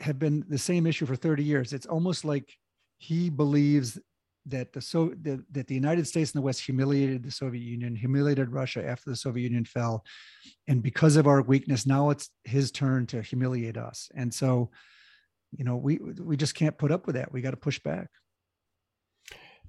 [0.00, 2.52] have been the same issue for 30 years it's almost like
[2.98, 3.98] he believes
[4.50, 7.94] that the so that, that the United States and the West humiliated the Soviet Union,
[7.94, 10.04] humiliated Russia after the Soviet Union fell,
[10.66, 14.10] and because of our weakness, now it's his turn to humiliate us.
[14.14, 14.70] And so,
[15.56, 17.32] you know, we we just can't put up with that.
[17.32, 18.08] We got to push back.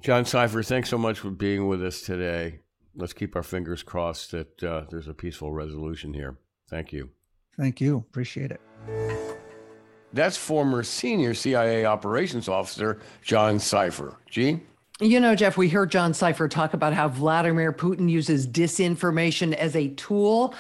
[0.02, 2.60] John Sipher, thanks so much for being with us today.
[2.96, 6.38] Let's keep our fingers crossed that uh, there's a peaceful resolution here.
[6.70, 7.10] Thank you.
[7.58, 7.98] Thank you.
[7.98, 9.39] Appreciate it.
[10.14, 14.16] That's former senior CIA operations officer John Sipher.
[14.30, 14.62] Jeanne?
[15.02, 19.76] You know, Jeff, we heard John Sipher talk about how Vladimir Putin uses disinformation as
[19.76, 20.54] a tool.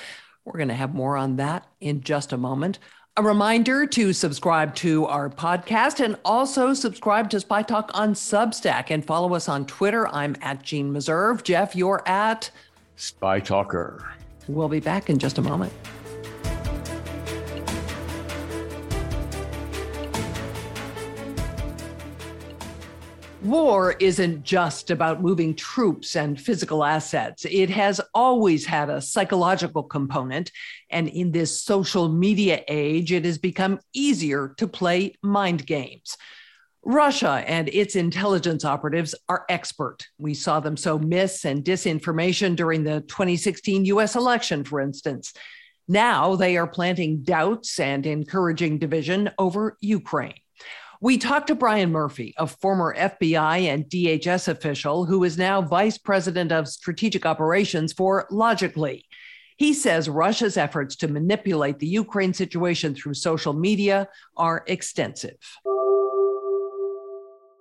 [0.45, 2.79] We're going to have more on that in just a moment.
[3.17, 8.91] A reminder to subscribe to our podcast and also subscribe to Spy Talk on Substack
[8.91, 10.07] and follow us on Twitter.
[10.07, 11.43] I'm at Jeanne Meserve.
[11.43, 12.49] Jeff, you're at
[12.95, 14.07] Spy Talker.
[14.47, 15.73] We'll be back in just a moment.
[23.43, 27.45] War isn't just about moving troops and physical assets.
[27.49, 30.51] It has always had a psychological component.
[30.89, 36.17] And in this social media age, it has become easier to play mind games.
[36.83, 40.05] Russia and its intelligence operatives are expert.
[40.17, 45.31] We saw them sow myths and disinformation during the 2016 US election, for instance.
[45.87, 50.35] Now they are planting doubts and encouraging division over Ukraine.
[51.01, 55.97] We talked to Brian Murphy, a former FBI and DHS official who is now vice
[55.97, 59.05] president of strategic operations for Logically.
[59.55, 65.37] He says Russia's efforts to manipulate the Ukraine situation through social media are extensive.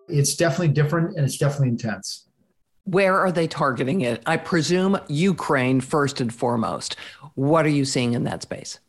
[0.08, 2.26] It's definitely different and it's definitely intense.
[2.84, 4.20] Where are they targeting it?
[4.26, 6.96] I presume Ukraine first and foremost.
[7.36, 8.80] What are you seeing in that space?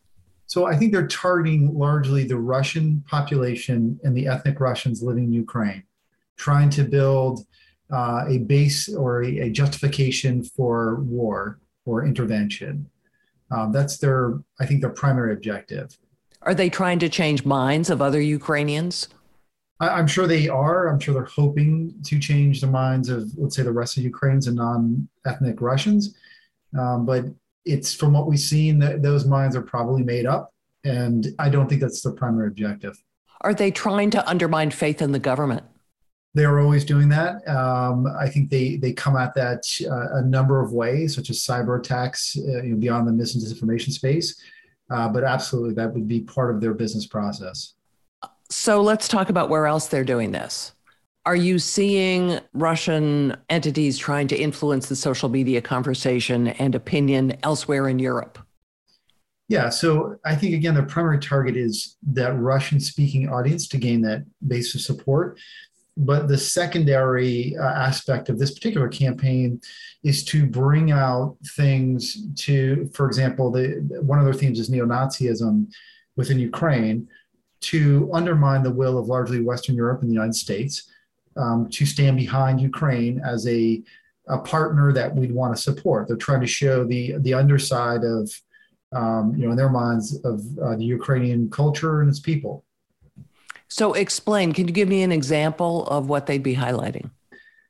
[0.50, 5.32] So I think they're targeting largely the Russian population and the ethnic Russians living in
[5.32, 5.84] Ukraine,
[6.38, 7.46] trying to build
[7.94, 12.90] uh, a base or a, a, justification for war or intervention.
[13.52, 15.96] Um, that's their, I think, their primary objective.
[16.42, 19.08] Are they trying to change minds of other Ukrainians?
[19.80, 20.88] I, am sure they are.
[20.88, 24.48] I'm sure they're hoping to change the minds of, let's say, the rest of Ukrainians
[24.48, 26.16] and non-ethnic Russians.
[26.78, 27.26] Um, but
[27.72, 30.54] it's from what we've seen that those minds are probably made up.
[30.84, 33.02] And I don't think that's the primary objective.
[33.42, 35.64] Are they trying to undermine faith in the government?
[36.36, 37.48] They are always doing that.
[37.48, 41.40] Um, I think they they come at that uh, a number of ways, such as
[41.40, 44.40] cyber attacks uh, you know, beyond the mis and disinformation space.
[44.92, 47.74] Uh, but absolutely, that would be part of their business process.
[48.50, 50.74] So let's talk about where else they're doing this.
[51.30, 57.88] Are you seeing Russian entities trying to influence the social media conversation and opinion elsewhere
[57.88, 58.40] in Europe?
[59.48, 64.02] Yeah, so I think again, the primary target is that Russian speaking audience to gain
[64.02, 65.38] that base of support.
[65.96, 69.62] But the secondary uh, aspect of this particular campaign
[70.04, 74.88] is to bring out things to, for example, the one of their themes is neo
[74.88, 75.72] Nazism
[76.16, 77.08] within Ukraine
[77.62, 80.90] to undermine the will of largely Western Europe and the United States
[81.38, 83.82] um, to stand behind Ukraine as a,
[84.28, 86.08] a partner that we'd want to support.
[86.08, 88.32] They're trying to show the the underside of,
[88.92, 92.66] um, you know, in their minds of uh, the Ukrainian culture and its people.
[93.68, 94.52] So, explain.
[94.52, 97.12] Can you give me an example of what they'd be highlighting?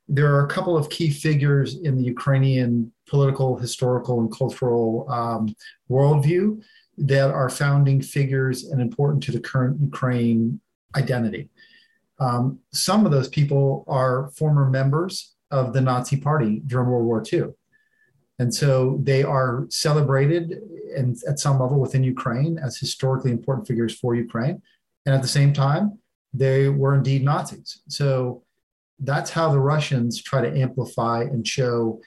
[0.08, 5.54] There are a couple of key figures in the Ukrainian political, historical, and cultural um,
[5.88, 6.62] worldview
[6.98, 10.60] that are founding figures and important to the current Ukraine
[10.96, 11.48] identity.
[12.20, 17.24] Um, some of those people are former members of the Nazi Party during World War
[17.32, 17.46] II.
[18.38, 20.60] And so they are celebrated
[20.96, 24.62] and at some level within Ukraine as historically important figures for Ukraine.
[25.06, 25.98] And at the same time,
[26.32, 27.82] they were indeed Nazis.
[27.88, 28.44] So
[28.98, 32.00] that's how the Russians try to amplify and show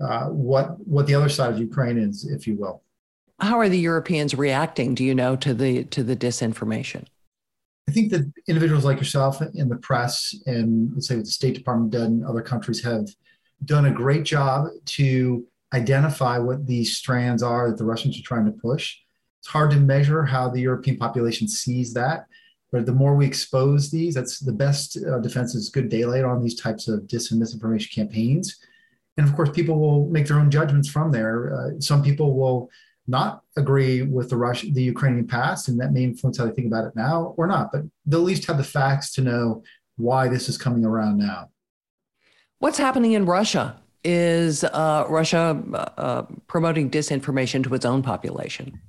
[0.00, 2.82] uh, what what the other side of Ukraine is, if you will.
[3.40, 4.94] How are the Europeans reacting?
[4.94, 7.06] Do you know to the to the disinformation?
[7.88, 11.54] I think that individuals like yourself in the press and let's say what the State
[11.54, 13.06] Department done and other countries have
[13.64, 18.46] done a great job to identify what these strands are that the Russians are trying
[18.46, 18.96] to push.
[19.40, 22.26] It's hard to measure how the European population sees that,
[22.72, 26.42] but the more we expose these, that's the best uh, defense is good daylight on
[26.42, 28.58] these types of dis and misinformation campaigns.
[29.16, 31.54] And of course, people will make their own judgments from there.
[31.54, 32.68] Uh, some people will
[33.08, 36.66] not agree with the Russian, the Ukrainian past, and that may influence how they think
[36.66, 37.70] about it now or not.
[37.72, 39.62] But they'll at least have the facts to know
[39.96, 41.50] why this is coming around now.
[42.58, 43.80] What's happening in Russia?
[44.04, 45.62] Is uh, Russia
[45.98, 48.80] uh, promoting disinformation to its own population?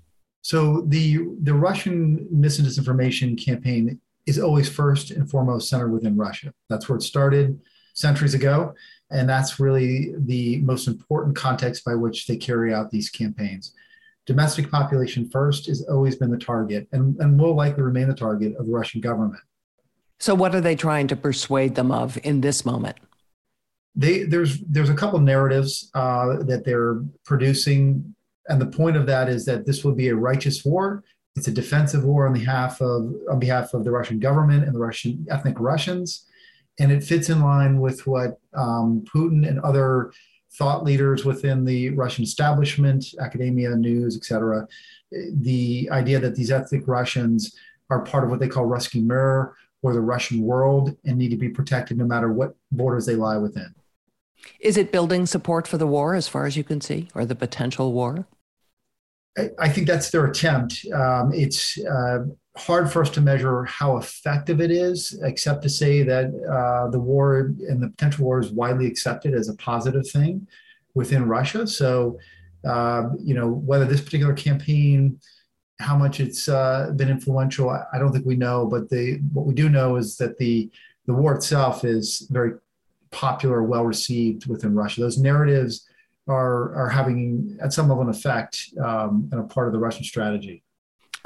[0.41, 6.15] So the the Russian mis and disinformation campaign is always first and foremost centered within
[6.15, 6.53] Russia.
[6.69, 7.59] That's where it started.
[7.97, 8.73] centuries ago.
[9.09, 13.73] And that's really the most important context by which they carry out these campaigns.
[14.27, 18.55] Domestic population first has always been the target and, and will likely remain the target
[18.57, 19.41] of the Russian government.
[20.19, 22.97] So, what are they trying to persuade them of in this moment?
[23.95, 28.15] They, there's there's a couple narratives uh, that they're producing,
[28.47, 31.03] and the point of that is that this will be a righteous war.
[31.35, 34.79] It's a defensive war on behalf of on behalf of the Russian government and the
[34.79, 36.27] Russian ethnic Russians
[36.79, 40.11] and it fits in line with what um, Putin and other
[40.57, 44.67] thought leaders within the Russian establishment, academia, news, etc.
[45.11, 47.55] The idea that these ethnic Russians
[47.89, 51.37] are part of what they call Ruski Mir or the Russian world and need to
[51.37, 53.73] be protected no matter what borders they lie within.
[54.59, 57.35] Is it building support for the war as far as you can see, or the
[57.35, 58.27] potential war?
[59.37, 60.85] I, I think that's their attempt.
[60.93, 62.19] Um, it's uh,
[62.57, 66.99] hard for us to measure how effective it is, except to say that uh, the
[66.99, 70.47] war and the potential war is widely accepted as a positive thing
[70.93, 71.67] within Russia.
[71.67, 72.19] So,
[72.67, 75.19] uh, you know, whether this particular campaign,
[75.79, 78.65] how much it's uh, been influential, I don't think we know.
[78.65, 80.69] But the what we do know is that the
[81.05, 82.53] the war itself is very
[83.11, 85.01] popular, well received within Russia.
[85.01, 85.87] Those narratives
[86.27, 90.03] are are having at some level an effect um, and a part of the Russian
[90.03, 90.63] strategy.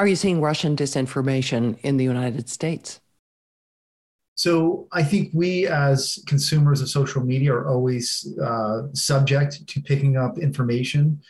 [0.02, 3.02] Are you seeing Russian disinformation in the United States?
[4.34, 10.18] So I think we, as consumers of social media, are always uh, subject to picking
[10.18, 11.22] up information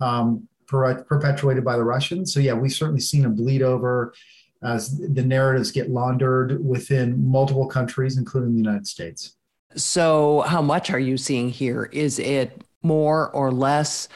[0.00, 2.32] um, per- perpetuated by the Russians.
[2.32, 4.14] So yeah, we've certainly seen a bleed over
[4.62, 9.34] as the narratives get laundered within multiple countries, including the United States.
[9.74, 11.86] So, how much are you seeing here?
[11.86, 14.08] Is it more or less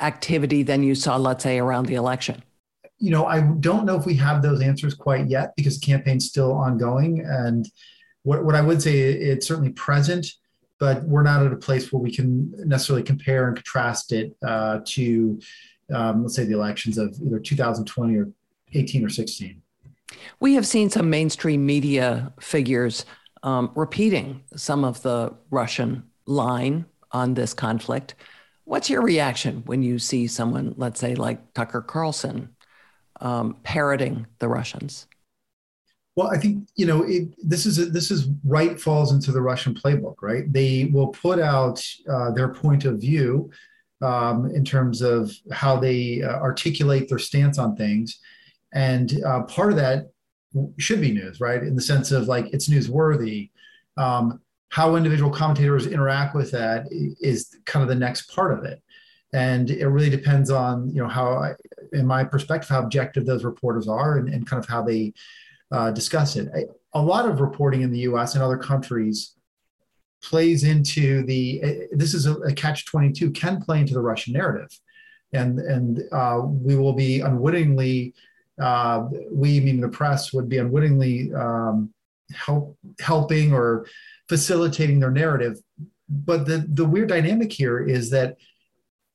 [0.00, 2.42] activity than you saw, let's say, around the election?
[3.00, 6.26] You know, I don't know if we have those answers quite yet because the campaign's
[6.26, 7.24] still ongoing.
[7.24, 7.66] And
[8.22, 10.26] what, what I would say, it's certainly present,
[10.78, 14.80] but we're not at a place where we can necessarily compare and contrast it uh,
[14.84, 15.40] to,
[15.92, 18.28] um, let's say, the elections of either 2020 or
[18.74, 19.62] 18 or 16.
[20.38, 23.06] We have seen some mainstream media figures
[23.42, 28.14] um, repeating some of the Russian line on this conflict.
[28.64, 32.50] What's your reaction when you see someone, let's say, like Tucker Carlson,
[33.20, 35.06] um, parroting the Russians?
[36.16, 39.40] Well, I think you know it, this is a, this is right falls into the
[39.40, 40.52] Russian playbook, right?
[40.52, 43.50] They will put out uh, their point of view
[44.02, 48.18] um, in terms of how they uh, articulate their stance on things,
[48.74, 50.10] and uh, part of that
[50.78, 51.62] should be news, right?
[51.62, 53.50] In the sense of like it's newsworthy.
[53.96, 58.80] Um, how individual commentators interact with that is kind of the next part of it
[59.32, 61.54] and it really depends on you know how I,
[61.92, 65.12] in my perspective how objective those reporters are and, and kind of how they
[65.70, 66.48] uh, discuss it.
[66.54, 66.64] I,
[66.94, 69.34] a lot of reporting in the us and other countries
[70.22, 74.34] plays into the uh, this is a, a, catch 22 can play into the russian
[74.34, 74.68] narrative.
[75.32, 78.14] And and uh, we will be unwittingly
[78.60, 81.94] uh, we meaning the press would be unwittingly um,
[82.32, 83.86] help helping or
[84.28, 85.58] facilitating their narrative.
[86.08, 88.36] But the the weird dynamic here is that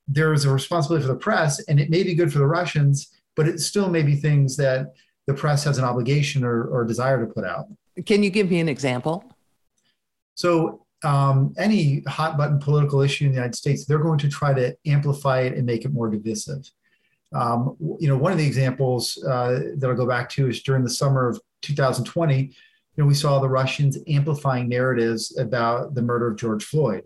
[0.08, 3.12] there is a responsibility for the press, and it may be good for the Russians,
[3.36, 4.94] but it still may be things that
[5.28, 7.66] the press has an obligation or, or desire to put out.
[8.06, 9.24] Can you give me an example?
[10.36, 14.54] So, um, any hot button political issue in the United States, they're going to try
[14.54, 16.70] to amplify it and make it more divisive.
[17.34, 20.84] Um, you know, one of the examples uh, that I'll go back to is during
[20.84, 22.40] the summer of 2020.
[22.42, 22.54] You
[22.98, 27.04] know, we saw the Russians amplifying narratives about the murder of George Floyd.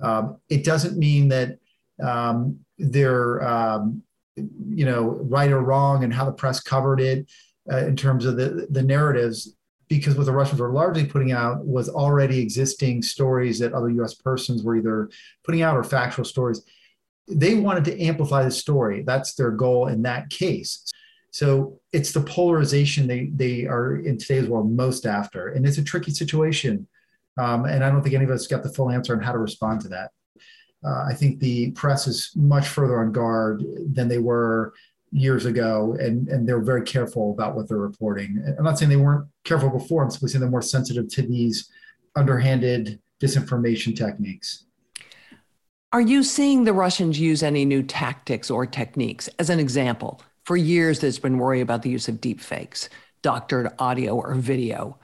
[0.00, 1.58] Um, it doesn't mean that
[2.02, 4.02] um, their um,
[4.36, 7.26] you know right or wrong and how the press covered it
[7.70, 9.54] uh, in terms of the the narratives
[9.88, 14.14] because what the Russians were largely putting out was already existing stories that other U.S.
[14.14, 15.08] persons were either
[15.44, 16.62] putting out or factual stories.
[17.26, 19.02] They wanted to amplify the story.
[19.02, 20.84] That's their goal in that case.
[21.30, 25.84] So it's the polarization they they are in today's world most after, and it's a
[25.84, 26.86] tricky situation.
[27.38, 29.38] Um, and I don't think any of us got the full answer on how to
[29.38, 30.10] respond to that
[30.84, 34.74] uh, I think the press is much further on guard than they were
[35.10, 38.42] years ago, and, and they're very careful about what they're reporting.
[38.58, 41.70] I'm not saying they weren't careful before, I'm simply saying they're more sensitive to these
[42.14, 44.64] underhanded disinformation techniques.
[45.92, 49.28] Are you seeing the Russians use any new tactics or techniques?
[49.38, 52.90] As an example, for years there's been worry about the use of deep fakes,
[53.22, 54.98] doctored audio or video.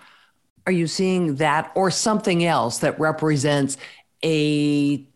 [0.67, 3.79] Are you seeing that or something else that represents
[4.23, 5.07] a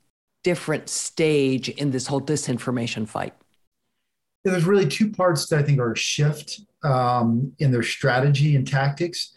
[0.45, 3.35] different stage in this whole disinformation fight?
[4.45, 8.57] Yeah, there's really two parts that I think are a shift um, in their strategy
[8.57, 9.33] and tactics.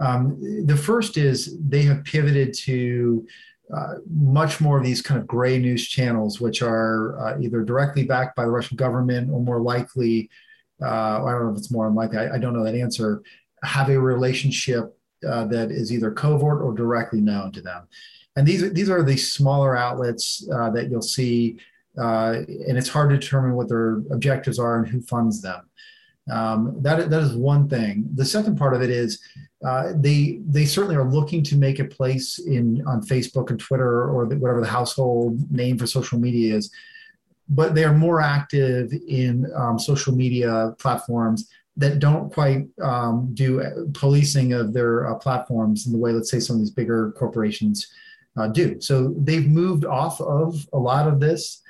[0.00, 3.26] Um, the first is they have pivoted to
[3.74, 8.04] uh, much more of these kind of gray news channels, which are uh, either directly
[8.04, 10.28] backed by the Russian government or more likely,
[10.82, 13.22] uh, I don't know if it's more unlikely, I, I, don't know that answer,
[13.62, 14.96] have a relationship
[15.26, 17.88] uh, that is either covert or directly known to them.
[18.36, 21.58] And these, these are the smaller outlets uh, that you'll see,
[21.98, 25.68] uh, and it's hard to determine what their objectives are and who funds them.
[26.30, 28.08] Um, that, that is one thing.
[28.14, 29.20] The second part of it is
[29.64, 34.08] uh, they they certainly are looking to make a place in on Facebook and Twitter
[34.08, 36.70] or the, whatever the household name for social media is,
[37.48, 43.90] but they are more active in um, social media platforms that don't quite um, do
[43.92, 47.92] policing of their uh, platforms in the way, let's say, some of these bigger corporations
[48.36, 48.80] uh, do.
[48.80, 51.62] So they've moved off of a lot of this,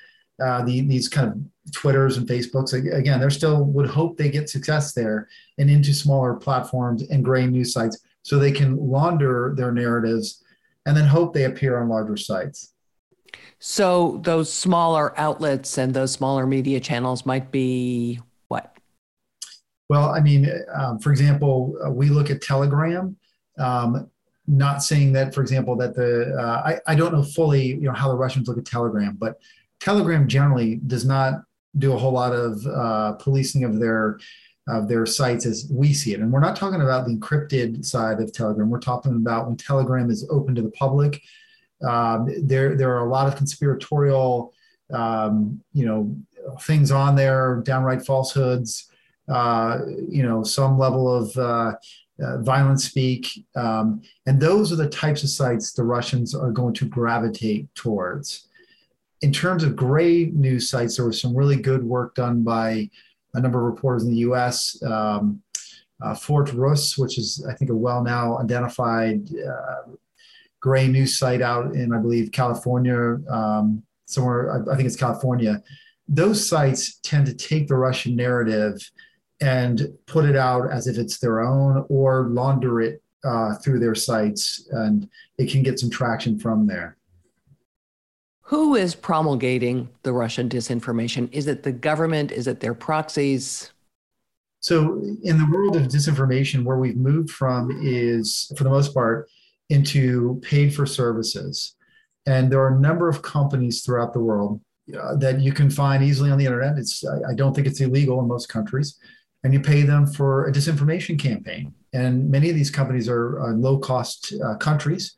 [0.43, 2.73] uh, the, these kind of Twitters and Facebooks.
[2.73, 7.47] Again, they're still would hope they get success there and into smaller platforms and gray
[7.47, 10.43] news sites so they can launder their narratives
[10.87, 12.73] and then hope they appear on larger sites.
[13.59, 18.77] So those smaller outlets and those smaller media channels might be what?
[19.89, 23.17] Well, I mean, um, for example, uh, we look at Telegram.
[23.59, 24.11] Um,
[24.47, 27.93] not saying that, for example, that the uh, I, I don't know fully, you know,
[27.93, 29.41] how the Russians look at Telegram, but
[29.81, 31.43] Telegram generally does not
[31.79, 34.19] do a whole lot of uh, policing of their
[34.67, 36.21] of their sites as we see it.
[36.21, 38.71] And we're not talking about the encrypted side of Telegram.
[38.71, 41.21] We're talking about when Telegram is open to the public.
[41.87, 44.53] Um, there there are a lot of conspiratorial,
[44.93, 46.17] um, you know,
[46.63, 48.91] things on there, downright falsehoods.
[49.27, 51.37] Uh, you know, some level of
[52.23, 56.75] uh, violent speak, um, and those are the types of sites the Russians are going
[56.75, 58.49] to gravitate towards
[59.25, 62.91] in terms of gray news sites, there was some really good work done by
[63.33, 64.81] a number of reporters in the U.S.
[64.83, 65.43] Um,
[66.03, 69.93] uh, Fort Russ, which is I think a well now identified uh,
[70.61, 75.63] gray news site out in I believe California, um, somewhere I, I think it's California.
[76.07, 78.79] Those sites tend to take the Russian narrative
[79.45, 83.95] and put it out as if it's their own or launder it uh, through their
[83.95, 86.97] sites, and it can get some traction from there.
[88.49, 91.29] Who is promulgating the Russian disinformation?
[91.31, 92.33] Is it the government?
[92.33, 93.71] Is it their proxies?
[94.61, 99.29] So, in the world of disinformation, where we've moved from is, for the most part,
[99.69, 101.77] into paid for services.
[102.25, 104.63] And there are a number of companies throughout the world
[104.99, 106.79] uh, that you can find easily on the internet.
[106.79, 108.99] It's I, I don't think it's illegal in most countries,
[109.45, 111.73] and you pay them for a disinformation campaign.
[111.93, 115.17] And many of these companies are uh, low cost uh, countries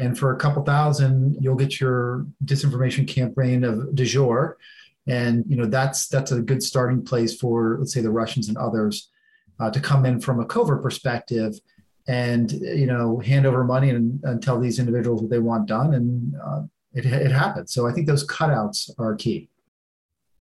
[0.00, 4.56] and for a couple thousand, you'll get your disinformation campaign of de jour.
[5.06, 8.56] And you know that's that's a good starting place for let's say the Russians and
[8.56, 9.10] others
[9.58, 11.54] uh, to come in from a covert perspective
[12.08, 15.94] and you know hand over money and, and tell these individuals what they want done
[15.94, 16.62] and uh,
[16.94, 19.50] it, it happens so i think those cutouts are key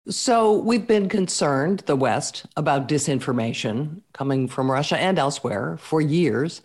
[0.07, 6.61] so we've been concerned the west about disinformation coming from russia and elsewhere for years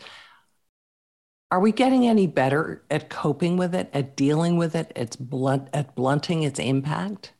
[1.50, 5.68] are we getting any better at coping with it, at dealing with it, at, blunt,
[5.72, 7.32] at blunting its impact?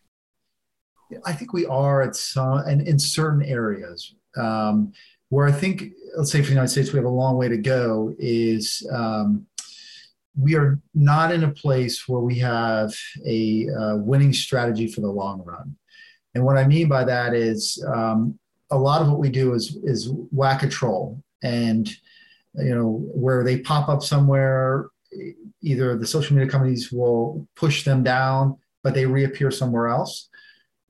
[1.25, 4.93] I think we are at some, and in certain areas um,
[5.29, 7.57] where I think, let's say for the United States, we have a long way to
[7.57, 8.15] go.
[8.19, 9.47] Is um,
[10.37, 12.93] we are not in a place where we have
[13.25, 15.77] a uh, winning strategy for the long run.
[16.35, 18.39] And what I mean by that is um,
[18.71, 21.91] a lot of what we do is is whack a troll and
[22.55, 24.89] you know, where they pop up somewhere,
[25.63, 30.29] either the social media companies will push them down, but they reappear somewhere else.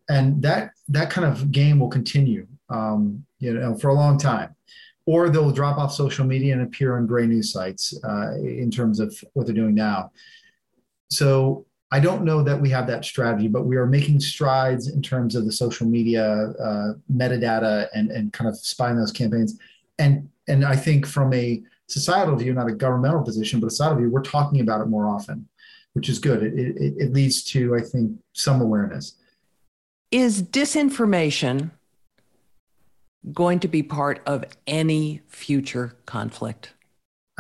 [0.09, 4.55] And that that kind of game will continue, um, you know, for a long time.
[5.07, 9.01] Or they'll drop off social media and appear on gray news sites uh, in terms
[9.01, 10.13] of what they're doing now.
[11.11, 15.03] So I don't know that we have that strategy, but we are making strides in
[15.03, 19.59] terms of the social media uh, metadata and, and kind of spying those campaigns.
[19.99, 23.99] And and I think from a societal view, not a governmental position, but a societal
[23.99, 25.49] view, we're talking about it more often,
[25.93, 26.43] which is good.
[26.43, 29.15] It, it, it leads to, I think, some awareness.
[30.11, 31.71] Is disinformation
[33.33, 36.73] going to be part of any future conflict?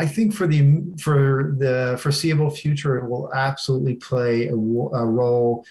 [0.01, 0.62] I think for the
[0.98, 5.66] for the foreseeable future, it will absolutely play a, a role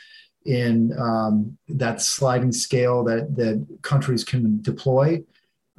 [0.46, 5.24] in um, that sliding scale that that countries can deploy.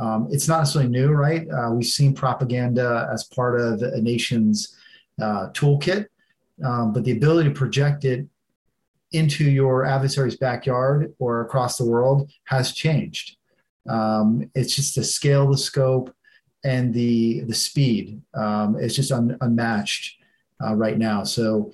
[0.00, 1.46] Um, it's not necessarily new, right?
[1.48, 4.76] Uh, we've seen propaganda as part of a nation's
[5.22, 6.06] uh, toolkit,
[6.64, 8.26] um, but the ability to project it
[9.12, 13.36] into your adversary's backyard or across the world has changed.
[13.88, 16.12] Um, it's just the scale, the scope,
[16.64, 20.18] and the the speed um, is just un, unmatched
[20.64, 21.24] uh, right now.
[21.24, 21.72] So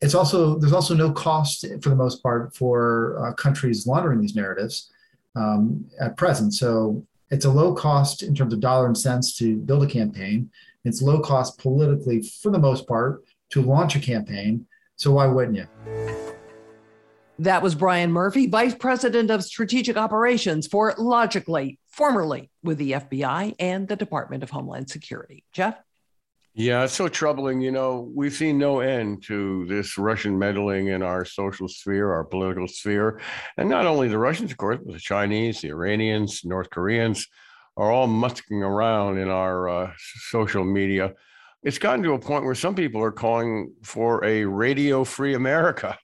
[0.00, 4.34] it's also there's also no cost for the most part for uh, countries laundering these
[4.34, 4.90] narratives
[5.34, 6.54] um, at present.
[6.54, 10.50] So it's a low cost in terms of dollar and cents to build a campaign.
[10.84, 14.66] It's low cost politically for the most part to launch a campaign.
[14.96, 16.35] So why wouldn't you?
[17.38, 23.54] That was Brian Murphy, Vice President of Strategic Operations for Logically, formerly with the FBI
[23.58, 25.44] and the Department of Homeland Security.
[25.52, 25.76] Jeff?
[26.54, 27.60] Yeah, it's so troubling.
[27.60, 32.24] You know, we've seen no end to this Russian meddling in our social sphere, our
[32.24, 33.20] political sphere.
[33.58, 37.28] And not only the Russians, of course, but the Chinese, the Iranians, North Koreans
[37.76, 39.92] are all musking around in our uh,
[40.30, 41.12] social media.
[41.62, 45.98] It's gotten to a point where some people are calling for a radio free America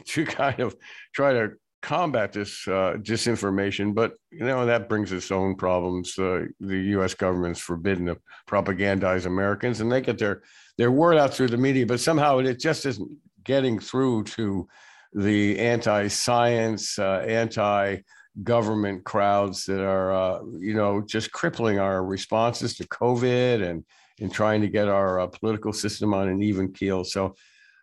[0.06, 0.76] to kind of
[1.14, 1.50] try to
[1.82, 6.18] combat this uh, disinformation, but you know that brings its own problems.
[6.18, 7.14] Uh, the U.S.
[7.14, 10.42] government's forbidden to propagandize Americans, and they get their
[10.76, 13.10] their word out through the media, but somehow it just isn't
[13.44, 14.68] getting through to
[15.12, 22.86] the anti-science, uh, anti-government crowds that are, uh, you know, just crippling our responses to
[22.86, 23.84] COVID and
[24.18, 27.04] in trying to get our uh, political system on an even keel.
[27.04, 27.34] So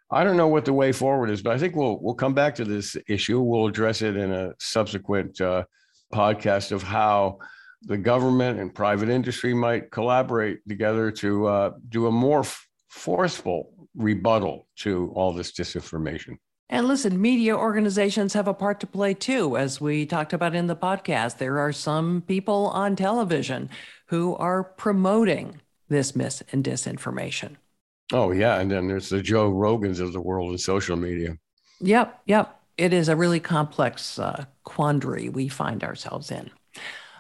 [0.10, 2.56] I don't know what the way forward is, but I think we'll we'll come back
[2.56, 3.42] to this issue.
[3.42, 5.66] We'll address it in a subsequent uh,
[6.14, 7.40] podcast of how
[7.82, 13.74] the government and private industry might collaborate together to uh, do a more f- forceful
[13.96, 16.38] rebuttal to all this disinformation.
[16.70, 19.58] And listen, media organizations have a part to play too.
[19.58, 23.70] As we talked about in the podcast, there are some people on television
[24.08, 27.56] who are promoting this mis and disinformation.
[28.14, 31.38] Oh yeah, and then there's the Joe Rogans of the world in social media.
[31.82, 32.60] Yep, yep.
[32.78, 36.52] It is a really complex uh, quandary we find ourselves in.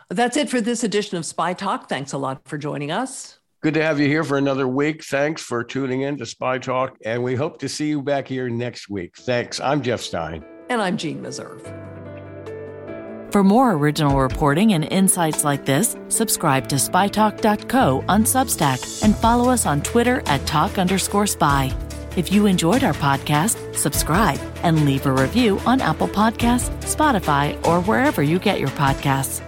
[0.10, 1.90] That's it for this edition of Spy Talk.
[1.90, 3.40] Thanks a lot for joining us.
[3.62, 5.04] Good to have you here for another week.
[5.04, 8.50] Thanks for tuning in to Spy Talk, and we hope to see you back here
[8.50, 9.18] next week.
[9.18, 9.60] Thanks.
[9.60, 10.46] I'm Jeff Stein.
[10.70, 11.97] And I'm Jeanne Meserve.
[13.32, 19.52] For more original reporting and insights like this, subscribe to spytalk.co on Substack and follow
[19.52, 21.76] us on Twitter at talk underscore spy.
[22.16, 27.82] If you enjoyed our podcast, subscribe and leave a review on Apple Podcasts, Spotify, or
[27.82, 29.47] wherever you get your podcasts.